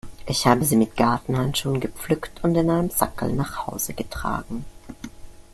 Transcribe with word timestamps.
Ich 0.25 0.47
habe 0.47 0.65
sie 0.65 0.77
mit 0.77 0.97
Gartenhandschuhen 0.97 1.79
gepflückt 1.79 2.43
und 2.43 2.55
in 2.55 2.71
einem 2.71 2.89
Sackerl 2.89 3.33
nach 3.33 3.67
Hause 3.67 3.93
getragen. 3.93 4.65